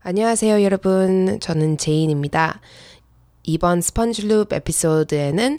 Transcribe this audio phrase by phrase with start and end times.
[0.00, 1.40] 안녕하세요, 여러분.
[1.40, 2.60] 저는 제인입니다.
[3.42, 5.58] 이번 스펀지룹 에피소드에는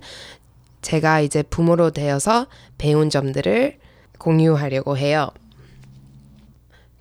[0.81, 2.47] 제가 이제 부모로 되어서
[2.77, 3.77] 배운 점들을
[4.17, 5.29] 공유하려고 해요.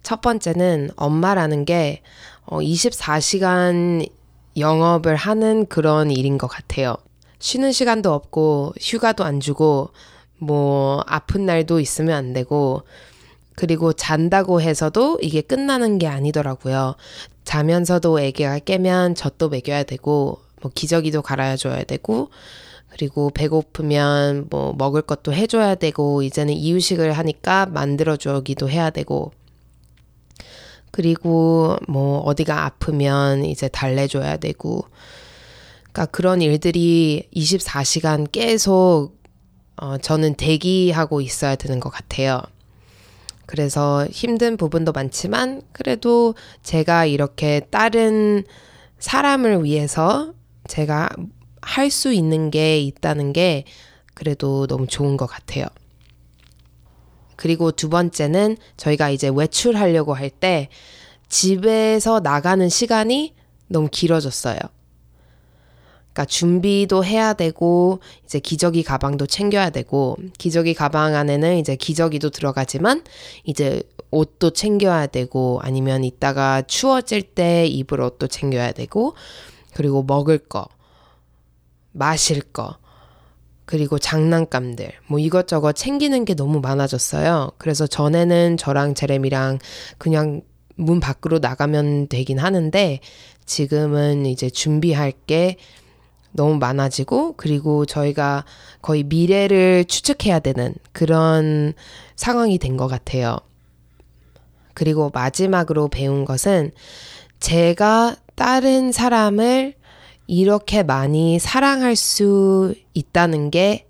[0.03, 2.03] 첫 번째는 엄마라는 게
[2.47, 4.13] 24시간 어,
[4.57, 6.97] 영업을 하는 그런 일인 것 같아요.
[7.39, 9.91] 쉬는 시간도 없고, 휴가도 안 주고,
[10.39, 12.83] 뭐, 아픈 날도 있으면 안 되고,
[13.59, 16.95] 그리고 잔다고 해서도 이게 끝나는 게 아니더라고요.
[17.43, 22.31] 자면서도 애기가 깨면 젖도 먹여야 되고, 뭐 기저귀도 갈아줘야 되고,
[22.89, 29.33] 그리고 배고프면 뭐 먹을 것도 해줘야 되고, 이제는 이유식을 하니까 만들어주기도 해야 되고,
[30.93, 34.85] 그리고 뭐 어디가 아프면 이제 달래줘야 되고,
[35.91, 39.19] 그러니까 그런 일들이 24시간 계속
[39.79, 42.41] 어, 저는 대기하고 있어야 되는 것 같아요.
[43.49, 48.45] 그래서 힘든 부분도 많지만 그래도 제가 이렇게 다른
[48.99, 50.35] 사람을 위해서
[50.69, 51.09] 제가
[51.63, 53.65] 할 수 있는 게 있다는 게
[54.13, 55.65] 그래도 너무 좋은 것 같아요.
[57.37, 60.69] 그리고 두 번째는 저희가 이제 외출하려고 할 때
[61.31, 63.35] 집에서 나가는 시간이
[63.69, 64.59] 너무 길어졌어요.
[66.19, 73.05] 그러니까 준비도 해야 되고 이제 기저귀 가방도 챙겨야 되고 기저귀 가방 안에는 이제 기저귀도 들어가지만
[73.45, 79.15] 이제 옷도 챙겨야 되고 아니면 이따가 추워질 때 입을 옷도 챙겨야 되고
[79.75, 80.67] 그리고 먹을 거
[81.93, 82.79] 마실 거
[83.65, 87.53] 그리고 장난감들 뭐 이것저것 챙기는 게 너무 많아졌어요.
[87.59, 89.61] 그래서 전에는 저랑 제레미랑
[89.99, 90.41] 그냥
[90.75, 92.99] 문 밖으로 나가면 되긴 하는데
[93.45, 95.57] 지금은 이제 준비할 게
[96.39, 98.45] 너무 많아지고 그리고 저희가
[98.81, 101.75] 거의 미래를 추측해야 되는 그런
[102.15, 103.39] 상황이 된 것 같아요.
[104.73, 106.71] 그리고 마지막으로 배운 것은
[107.41, 109.75] 제가 다른 사람을
[110.29, 113.89] 이렇게 많이 사랑할 수 있다는 게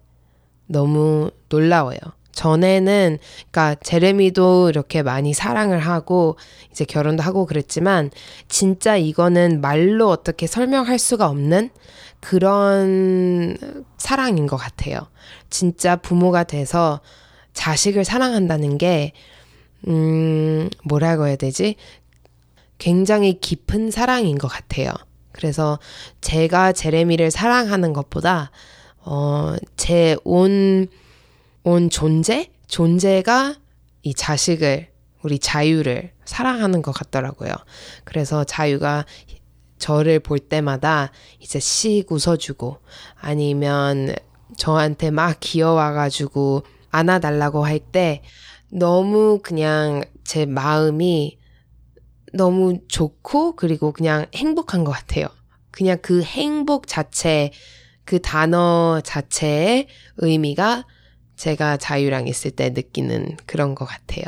[0.67, 1.99] 너무 놀라워요.
[2.33, 3.19] 전에는
[3.51, 6.39] 그러니까 제레미도 이렇게 많이 사랑을 하고
[6.71, 8.11] 이제 결혼도 하고 그랬지만
[8.49, 11.71] 진짜 이거는 말로 어떻게 설명할 수가 없는
[12.21, 13.57] 그런
[13.99, 15.01] 사랑인 것 같아요.
[15.51, 17.01] 진짜 부모가 돼서
[17.53, 19.13] 자식을 사랑한다는 게
[19.87, 21.77] 음, 뭐라고 해야 되지?
[22.79, 24.91] 굉장히 깊은 사랑인 것 같아요.
[25.33, 25.79] 그래서
[26.21, 28.51] 제가 제레미를 사랑하는 것보다
[28.99, 30.89] 어, 제 온
[31.65, 32.51] 온 존재?
[32.67, 33.57] 존재가
[34.03, 34.89] 이 자식을,
[35.23, 37.51] 우리 자유를 사랑하는 것 같더라고요.
[38.05, 39.05] 그래서 자유가
[39.79, 42.79] 저를 볼 때마다 이제 씩 웃어주고
[43.17, 44.15] 아니면
[44.57, 48.23] 저한테 막 귀여워가지고 안아달라고 할 때
[48.71, 51.39] 너무 그냥 제 마음이
[52.33, 55.29] 너무 좋고 그리고 그냥 행복한 것 같아요.
[55.71, 57.51] 그냥 그 행복 자체,
[58.05, 59.89] 그 단어 자체의
[60.19, 60.87] 의미가
[61.37, 64.25] 제가 자유랑 있을 때 느끼는 그런 것 같아요.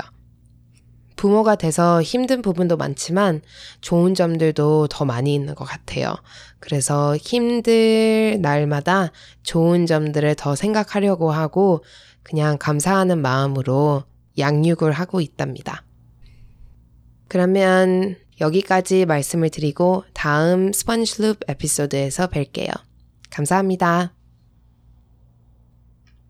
[1.21, 3.43] 부모가 돼서 힘든 부분도 많지만
[3.83, 6.15] 좋은 점들도 더 많이 있는 것 같아요.
[6.61, 11.85] 그래서 힘들 날마다 좋은 점들을 더 생각하려고 하고
[12.23, 14.05] 그냥 감사하는 마음으로
[14.39, 15.85] 양육을 하고 있답니다.
[17.29, 22.71] 그러면 여기까지 말씀을 드리고 다음 스펀지룹 에피소드에서 뵐게요.
[23.29, 24.15] 감사합니다.